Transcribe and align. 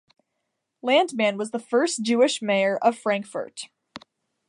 Landmann 0.83 1.37
was 1.37 1.51
the 1.51 1.59
first 1.59 2.01
Jewish 2.01 2.41
mayor 2.41 2.77
of 2.81 2.97
Frankfurt. 2.97 3.67